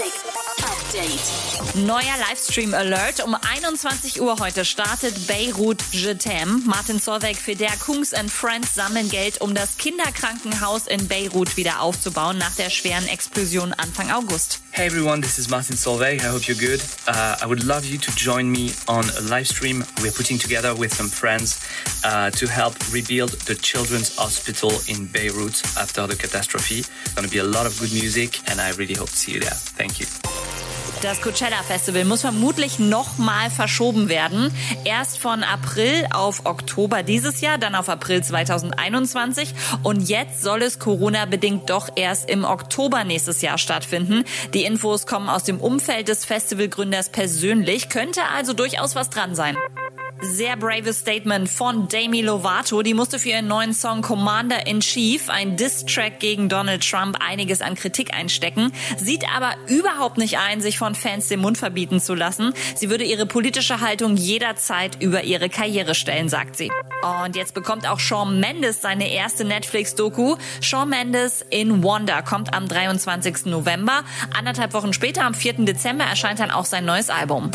music. 0.00 0.29
Update. 0.90 1.86
Neuer 1.86 2.16
Livestream 2.28 2.74
Alert. 2.74 3.22
Um 3.24 3.36
21 3.36 4.20
Uhr 4.20 4.40
heute 4.40 4.64
startet 4.64 5.28
Beirut 5.28 5.80
Je 5.92 6.14
t'aime. 6.14 6.62
Martin 6.64 6.98
Solveig, 6.98 7.36
Feder, 7.36 7.70
Kungs 7.78 8.12
and 8.12 8.28
Friends 8.28 8.74
sammeln 8.74 9.08
Geld, 9.08 9.40
um 9.40 9.54
das 9.54 9.76
Kinderkrankenhaus 9.76 10.88
in 10.88 11.06
Beirut 11.06 11.56
wieder 11.56 11.80
aufzubauen 11.80 12.38
nach 12.38 12.56
der 12.56 12.70
schweren 12.70 13.06
Explosion 13.06 13.72
Anfang 13.74 14.10
August. 14.10 14.60
Hey 14.72 14.86
everyone, 14.86 15.22
this 15.22 15.38
is 15.38 15.48
Martin 15.48 15.76
Solveig. 15.76 16.22
I 16.22 16.28
hope 16.28 16.48
you're 16.48 16.58
good. 16.58 16.80
Uh, 17.06 17.36
I 17.40 17.46
would 17.46 17.62
love 17.62 17.84
you 17.84 17.98
to 17.98 18.10
join 18.16 18.50
me 18.50 18.72
on 18.88 19.04
a 19.18 19.20
live 19.20 19.46
stream 19.46 19.84
we're 20.02 20.10
putting 20.10 20.40
together 20.40 20.74
with 20.74 20.92
some 20.92 21.08
friends 21.08 21.60
uh, 22.04 22.30
to 22.30 22.48
help 22.48 22.74
rebuild 22.92 23.30
the 23.46 23.54
Children's 23.54 24.16
Hospital 24.16 24.72
in 24.88 25.06
Beirut 25.06 25.62
after 25.78 26.08
the 26.08 26.16
catastrophe. 26.16 26.80
It's 26.80 27.14
going 27.14 27.28
to 27.28 27.32
be 27.32 27.38
a 27.38 27.44
lot 27.44 27.66
of 27.66 27.78
good 27.78 27.92
music, 27.92 28.40
and 28.50 28.60
I 28.60 28.72
really 28.72 28.94
hope 28.94 29.10
to 29.10 29.16
see 29.16 29.34
you 29.34 29.40
there. 29.40 29.54
Thank 29.78 30.00
you. 30.00 30.06
Das 31.02 31.22
Coachella 31.22 31.62
Festival 31.62 32.04
muss 32.04 32.20
vermutlich 32.20 32.78
nochmal 32.78 33.48
verschoben 33.48 34.10
werden. 34.10 34.52
Erst 34.84 35.18
von 35.18 35.42
April 35.42 36.06
auf 36.12 36.44
Oktober 36.44 37.02
dieses 37.02 37.40
Jahr, 37.40 37.56
dann 37.56 37.74
auf 37.74 37.88
April 37.88 38.22
2021 38.22 39.54
und 39.82 40.10
jetzt 40.10 40.42
soll 40.42 40.60
es 40.60 40.78
Corona-bedingt 40.78 41.70
doch 41.70 41.88
erst 41.96 42.28
im 42.28 42.44
Oktober 42.44 43.04
nächstes 43.04 43.40
Jahr 43.40 43.56
stattfinden. 43.56 44.24
Die 44.52 44.64
Infos 44.64 45.06
kommen 45.06 45.30
aus 45.30 45.44
dem 45.44 45.58
Umfeld 45.58 46.08
des 46.08 46.26
Festivalgründers 46.26 47.08
persönlich, 47.08 47.88
könnte 47.88 48.20
also 48.36 48.52
durchaus 48.52 48.94
was 48.94 49.08
dran 49.08 49.34
sein. 49.34 49.56
Sehr 50.22 50.56
braves 50.56 50.98
Statement 50.98 51.48
von 51.48 51.88
Demi 51.88 52.20
Lovato. 52.20 52.82
Die 52.82 52.92
musste 52.92 53.18
für 53.18 53.30
ihren 53.30 53.48
neuen 53.48 53.72
Song 53.72 54.02
Commander 54.02 54.66
in 54.66 54.80
Chief, 54.80 55.30
ein 55.30 55.56
Diss-Track 55.56 56.20
gegen 56.20 56.50
Donald 56.50 56.86
Trump, 56.88 57.16
einiges 57.20 57.62
an 57.62 57.74
Kritik 57.74 58.12
einstecken. 58.12 58.70
Sieht 58.98 59.24
aber 59.34 59.54
überhaupt 59.68 60.18
nicht 60.18 60.38
ein, 60.38 60.60
sich 60.60 60.76
von 60.76 60.94
Fans 60.94 61.28
den 61.28 61.40
Mund 61.40 61.56
verbieten 61.56 62.00
zu 62.00 62.14
lassen. 62.14 62.52
Sie 62.74 62.90
würde 62.90 63.04
ihre 63.04 63.24
politische 63.24 63.80
Haltung 63.80 64.16
jederzeit 64.16 65.00
über 65.00 65.24
ihre 65.24 65.48
Karriere 65.48 65.94
stellen, 65.94 66.28
sagt 66.28 66.54
sie. 66.54 66.70
Und 67.24 67.34
jetzt 67.34 67.54
bekommt 67.54 67.88
auch 67.88 67.98
Shawn 67.98 68.40
Mendes 68.40 68.82
seine 68.82 69.10
erste 69.10 69.46
Netflix-Doku. 69.46 70.36
Shawn 70.60 70.90
Mendes 70.90 71.44
in 71.48 71.82
Wonder 71.82 72.20
kommt 72.22 72.52
am 72.52 72.68
23. 72.68 73.46
November. 73.46 74.04
Anderthalb 74.36 74.74
Wochen 74.74 74.92
später, 74.92 75.24
am 75.24 75.32
4. 75.32 75.64
Dezember, 75.64 76.04
erscheint 76.04 76.40
dann 76.40 76.50
auch 76.50 76.66
sein 76.66 76.84
neues 76.84 77.08
Album. 77.08 77.50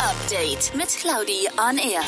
Update 0.00 0.74
mit 0.74 0.88
Claudi 0.88 1.48
on 1.58 1.78
Air. 1.78 2.07